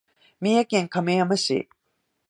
[0.39, 1.69] 三重県亀山市